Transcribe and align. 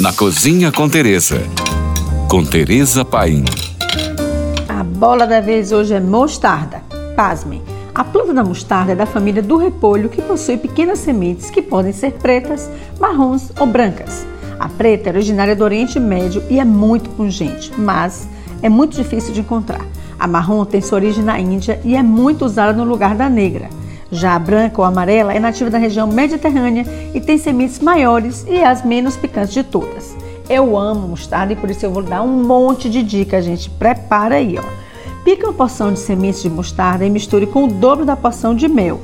Na 0.00 0.14
Cozinha 0.14 0.72
com 0.72 0.88
Teresa. 0.88 1.42
Com 2.26 2.42
Teresa 2.42 3.04
Paim. 3.04 3.44
A 4.66 4.82
bola 4.82 5.26
da 5.26 5.42
vez 5.42 5.72
hoje 5.72 5.92
é 5.92 6.00
mostarda. 6.00 6.82
Pasmem. 7.14 7.60
A 7.94 8.02
planta 8.02 8.32
da 8.32 8.42
mostarda 8.42 8.92
é 8.92 8.94
da 8.96 9.04
família 9.04 9.42
do 9.42 9.58
repolho 9.58 10.08
que 10.08 10.22
possui 10.22 10.56
pequenas 10.56 11.00
sementes 11.00 11.50
que 11.50 11.60
podem 11.60 11.92
ser 11.92 12.12
pretas, 12.12 12.70
marrons 12.98 13.52
ou 13.60 13.66
brancas. 13.66 14.24
A 14.58 14.70
preta 14.70 15.10
é 15.10 15.12
originária 15.12 15.54
do 15.54 15.64
Oriente 15.64 16.00
Médio 16.00 16.42
e 16.48 16.58
é 16.58 16.64
muito 16.64 17.10
pungente, 17.10 17.70
mas 17.76 18.26
é 18.62 18.70
muito 18.70 18.96
difícil 18.96 19.34
de 19.34 19.40
encontrar. 19.40 19.84
A 20.18 20.26
marrom 20.26 20.64
tem 20.64 20.80
sua 20.80 20.96
origem 20.96 21.22
na 21.22 21.38
Índia 21.38 21.78
e 21.84 21.94
é 21.94 22.02
muito 22.02 22.46
usada 22.46 22.72
no 22.72 22.84
lugar 22.84 23.14
da 23.14 23.28
negra. 23.28 23.68
Já 24.12 24.34
a 24.34 24.38
branca 24.38 24.80
ou 24.80 24.84
amarela 24.84 25.32
é 25.32 25.38
nativa 25.38 25.70
da 25.70 25.78
região 25.78 26.06
mediterrânea 26.06 26.84
e 27.14 27.20
tem 27.20 27.38
sementes 27.38 27.78
maiores 27.78 28.44
e 28.48 28.62
as 28.62 28.84
menos 28.84 29.16
picantes 29.16 29.52
de 29.52 29.62
todas. 29.62 30.16
Eu 30.48 30.76
amo 30.76 31.08
mostarda 31.08 31.52
e 31.52 31.56
por 31.56 31.70
isso 31.70 31.86
eu 31.86 31.92
vou 31.92 32.02
dar 32.02 32.22
um 32.22 32.42
monte 32.42 32.90
de 32.90 33.02
dicas, 33.04 33.44
gente. 33.44 33.70
Prepara 33.70 34.36
aí, 34.36 34.58
ó. 34.58 34.64
Pique 35.24 35.44
uma 35.44 35.52
porção 35.52 35.92
de 35.92 36.00
sementes 36.00 36.42
de 36.42 36.50
mostarda 36.50 37.04
e 37.04 37.10
misture 37.10 37.46
com 37.46 37.64
o 37.64 37.68
dobro 37.68 38.04
da 38.04 38.16
porção 38.16 38.54
de 38.54 38.66
mel. 38.66 39.00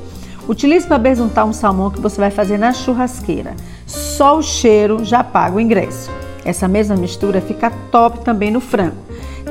Utilize 0.47 0.85
para 0.85 0.97
besuntar 0.97 1.45
um 1.45 1.53
salmão 1.53 1.89
que 1.89 2.01
você 2.01 2.19
vai 2.19 2.31
fazer 2.31 2.57
na 2.57 2.73
churrasqueira. 2.73 3.55
Só 3.85 4.37
o 4.37 4.41
cheiro 4.41 5.05
já 5.05 5.23
paga 5.23 5.55
o 5.55 5.61
ingresso. 5.61 6.11
Essa 6.43 6.67
mesma 6.67 6.95
mistura 6.95 7.39
fica 7.39 7.71
top 7.91 8.19
também 8.21 8.51
no 8.51 8.59
frango. 8.59 8.97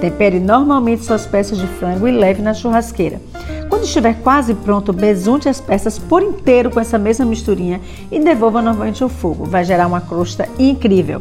Tempere 0.01 0.39
normalmente 0.39 1.05
suas 1.05 1.27
peças 1.27 1.57
de 1.57 1.67
frango 1.67 2.07
e 2.07 2.11
leve 2.11 2.43
na 2.43 2.53
churrasqueira. 2.53 3.21
Quando 3.69 3.85
estiver 3.85 4.15
quase 4.23 4.55
pronto, 4.55 4.93
besunte 4.93 5.49
as 5.49 5.61
peças 5.61 5.99
por 5.99 6.23
inteiro 6.23 6.71
com 6.71 6.79
essa 6.79 6.99
mesma 6.99 7.25
misturinha 7.25 7.81
e 8.11 8.21
devolva 8.21 8.63
novamente 8.63 9.03
ao 9.03 9.09
fogo. 9.09 9.45
Vai 9.45 9.65
gerar 9.65 9.87
uma 9.87 10.01
crosta 10.01 10.49
incrível. 10.59 11.21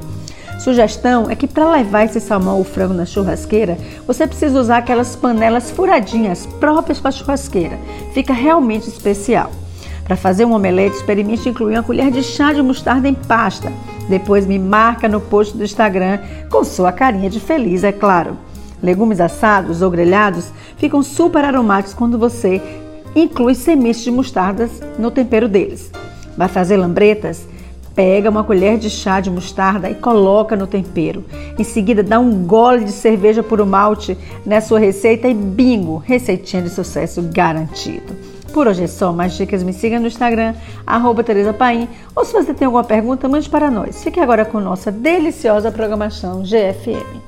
Sugestão 0.59 1.29
é 1.29 1.35
que 1.35 1.47
para 1.47 1.69
levar 1.69 2.05
esse 2.05 2.19
salmão 2.19 2.57
ou 2.57 2.63
frango 2.63 2.93
na 2.93 3.05
churrasqueira, 3.05 3.77
você 4.07 4.25
precisa 4.25 4.59
usar 4.59 4.77
aquelas 4.77 5.15
panelas 5.15 5.69
furadinhas 5.69 6.45
próprias 6.59 6.99
para 6.99 7.11
churrasqueira. 7.11 7.77
Fica 8.13 8.33
realmente 8.33 8.87
especial. 8.87 9.51
Para 10.05 10.15
fazer 10.15 10.45
um 10.45 10.53
omelete, 10.53 10.95
experimente 10.95 11.49
incluir 11.49 11.75
uma 11.75 11.83
colher 11.83 12.11
de 12.11 12.21
chá 12.21 12.53
de 12.53 12.61
mostarda 12.61 13.07
em 13.07 13.13
pasta. 13.13 13.71
Depois 14.07 14.45
me 14.45 14.59
marca 14.59 15.07
no 15.07 15.19
post 15.19 15.57
do 15.57 15.63
Instagram 15.63 16.19
com 16.49 16.63
sua 16.63 16.91
carinha 16.91 17.29
de 17.29 17.39
feliz, 17.39 17.83
é 17.83 17.91
claro. 17.91 18.37
Legumes 18.81 19.19
assados 19.19 19.81
ou 19.81 19.89
grelhados 19.89 20.51
ficam 20.77 21.01
super 21.01 21.43
aromáticos 21.43 21.93
quando 21.93 22.17
você 22.17 22.61
inclui 23.15 23.55
sementes 23.55 24.03
de 24.03 24.11
mostardas 24.11 24.81
no 24.99 25.09
tempero 25.09 25.47
deles. 25.47 25.91
Vai 26.37 26.47
fazer 26.47 26.77
lambretas? 26.77 27.47
Pega 27.95 28.29
uma 28.29 28.43
colher 28.43 28.77
de 28.77 28.89
chá 28.89 29.21
de 29.21 29.31
mostarda 29.31 29.89
e 29.89 29.95
coloca 29.95 30.55
no 30.57 30.67
tempero. 30.67 31.23
Em 31.57 31.63
seguida, 31.63 32.03
dá 32.03 32.19
um 32.19 32.45
gole 32.45 32.83
de 32.83 32.91
cerveja 32.91 33.41
puro 33.41 33.65
malte 33.65 34.17
na 34.45 34.59
sua 34.59 34.79
receita 34.79 35.29
e 35.29 35.33
bingo, 35.33 35.97
receitinha 35.97 36.61
de 36.61 36.69
sucesso 36.69 37.21
garantido. 37.33 38.13
Por 38.51 38.67
hoje 38.67 38.83
é 38.83 38.87
só, 38.87 39.13
mais 39.13 39.33
dicas 39.33 39.63
me 39.63 39.71
siga 39.73 39.99
no 39.99 40.07
Instagram, 40.07 40.55
arroba 40.85 41.23
Tereza 41.23 41.53
Paim, 41.53 41.87
ou 42.13 42.23
se 42.25 42.33
você 42.33 42.53
tem 42.53 42.65
alguma 42.65 42.83
pergunta, 42.83 43.29
mande 43.29 43.49
para 43.49 43.71
nós. 43.71 44.03
Fique 44.03 44.19
agora 44.19 44.45
com 44.45 44.59
nossa 44.59 44.91
deliciosa 44.91 45.71
programação 45.71 46.41
GFM. 46.41 47.24